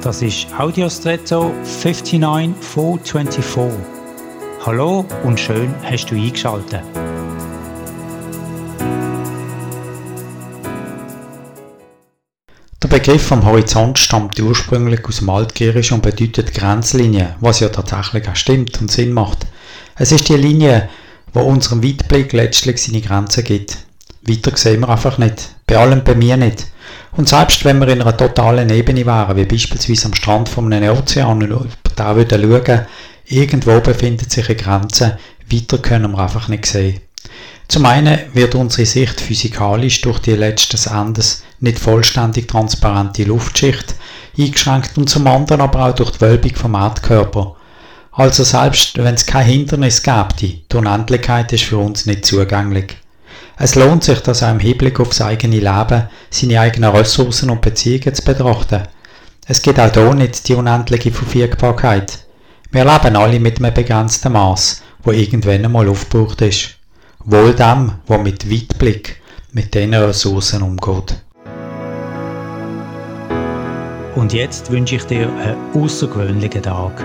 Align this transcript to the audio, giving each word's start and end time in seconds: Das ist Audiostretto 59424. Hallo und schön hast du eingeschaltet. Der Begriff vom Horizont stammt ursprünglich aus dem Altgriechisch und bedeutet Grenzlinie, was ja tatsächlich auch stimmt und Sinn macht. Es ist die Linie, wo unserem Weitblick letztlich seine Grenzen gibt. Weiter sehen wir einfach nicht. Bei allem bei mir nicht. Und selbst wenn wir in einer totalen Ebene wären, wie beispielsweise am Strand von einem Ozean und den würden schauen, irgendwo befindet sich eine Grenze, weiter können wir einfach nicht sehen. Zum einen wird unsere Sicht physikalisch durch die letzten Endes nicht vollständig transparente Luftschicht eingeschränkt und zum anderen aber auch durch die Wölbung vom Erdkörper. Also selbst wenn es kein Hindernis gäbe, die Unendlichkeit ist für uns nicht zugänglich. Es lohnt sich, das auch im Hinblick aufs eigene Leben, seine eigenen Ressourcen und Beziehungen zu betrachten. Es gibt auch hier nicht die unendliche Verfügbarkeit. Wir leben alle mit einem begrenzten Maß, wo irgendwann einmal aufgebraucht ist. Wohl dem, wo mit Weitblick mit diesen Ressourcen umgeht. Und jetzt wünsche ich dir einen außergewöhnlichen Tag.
Das 0.00 0.22
ist 0.22 0.46
Audiostretto 0.56 1.52
59424. 1.64 3.80
Hallo 4.64 5.04
und 5.24 5.40
schön 5.40 5.74
hast 5.82 6.06
du 6.06 6.14
eingeschaltet. 6.14 6.82
Der 12.80 12.88
Begriff 12.88 13.26
vom 13.26 13.44
Horizont 13.44 13.98
stammt 13.98 14.38
ursprünglich 14.38 15.04
aus 15.04 15.18
dem 15.18 15.30
Altgriechisch 15.30 15.90
und 15.90 16.02
bedeutet 16.02 16.54
Grenzlinie, 16.54 17.34
was 17.40 17.58
ja 17.58 17.68
tatsächlich 17.68 18.28
auch 18.28 18.36
stimmt 18.36 18.80
und 18.80 18.92
Sinn 18.92 19.12
macht. 19.12 19.48
Es 19.96 20.12
ist 20.12 20.28
die 20.28 20.36
Linie, 20.36 20.88
wo 21.32 21.40
unserem 21.40 21.82
Weitblick 21.82 22.32
letztlich 22.32 22.80
seine 22.80 23.00
Grenzen 23.00 23.42
gibt. 23.42 23.87
Weiter 24.28 24.56
sehen 24.56 24.80
wir 24.80 24.88
einfach 24.88 25.18
nicht. 25.18 25.54
Bei 25.66 25.78
allem 25.78 26.04
bei 26.04 26.14
mir 26.14 26.36
nicht. 26.36 26.66
Und 27.12 27.28
selbst 27.28 27.64
wenn 27.64 27.80
wir 27.80 27.88
in 27.88 28.02
einer 28.02 28.16
totalen 28.16 28.70
Ebene 28.70 29.06
wären, 29.06 29.36
wie 29.36 29.44
beispielsweise 29.44 30.06
am 30.06 30.14
Strand 30.14 30.48
von 30.48 30.72
einem 30.72 30.96
Ozean 30.96 31.30
und 31.30 31.40
den 31.40 31.50
würden 31.50 32.64
schauen, 32.66 32.86
irgendwo 33.26 33.80
befindet 33.80 34.30
sich 34.30 34.48
eine 34.48 34.56
Grenze, 34.56 35.18
weiter 35.50 35.78
können 35.78 36.12
wir 36.12 36.18
einfach 36.18 36.48
nicht 36.48 36.66
sehen. 36.66 37.00
Zum 37.68 37.84
einen 37.84 38.18
wird 38.32 38.54
unsere 38.54 38.86
Sicht 38.86 39.20
physikalisch 39.20 40.00
durch 40.00 40.20
die 40.20 40.32
letzten 40.32 40.90
Endes 40.90 41.42
nicht 41.60 41.78
vollständig 41.78 42.48
transparente 42.48 43.24
Luftschicht 43.24 43.94
eingeschränkt 44.38 44.96
und 44.96 45.10
zum 45.10 45.26
anderen 45.26 45.60
aber 45.60 45.86
auch 45.86 45.94
durch 45.94 46.12
die 46.12 46.20
Wölbung 46.20 46.54
vom 46.54 46.74
Erdkörper. 46.74 47.56
Also 48.12 48.42
selbst 48.42 48.96
wenn 48.96 49.14
es 49.14 49.26
kein 49.26 49.46
Hindernis 49.46 50.02
gäbe, 50.02 50.28
die 50.40 50.64
Unendlichkeit 50.74 51.52
ist 51.52 51.64
für 51.64 51.78
uns 51.78 52.06
nicht 52.06 52.24
zugänglich. 52.24 52.96
Es 53.60 53.74
lohnt 53.74 54.04
sich, 54.04 54.20
das 54.20 54.44
auch 54.44 54.50
im 54.50 54.60
Hinblick 54.60 55.00
aufs 55.00 55.20
eigene 55.20 55.58
Leben, 55.58 56.04
seine 56.30 56.60
eigenen 56.60 56.94
Ressourcen 56.94 57.50
und 57.50 57.60
Beziehungen 57.60 58.14
zu 58.14 58.22
betrachten. 58.22 58.84
Es 59.46 59.62
gibt 59.62 59.80
auch 59.80 59.92
hier 59.92 60.14
nicht 60.14 60.48
die 60.48 60.54
unendliche 60.54 61.10
Verfügbarkeit. 61.10 62.20
Wir 62.70 62.84
leben 62.84 63.16
alle 63.16 63.40
mit 63.40 63.58
einem 63.58 63.74
begrenzten 63.74 64.32
Maß, 64.32 64.82
wo 65.02 65.10
irgendwann 65.10 65.64
einmal 65.64 65.88
aufgebraucht 65.88 66.40
ist. 66.42 66.76
Wohl 67.24 67.52
dem, 67.54 67.94
wo 68.06 68.18
mit 68.18 68.48
Weitblick 68.48 69.20
mit 69.52 69.74
diesen 69.74 69.94
Ressourcen 69.94 70.62
umgeht. 70.62 71.16
Und 74.14 74.32
jetzt 74.32 74.70
wünsche 74.70 74.96
ich 74.96 75.04
dir 75.04 75.28
einen 75.28 75.56
außergewöhnlichen 75.74 76.62
Tag. 76.62 77.04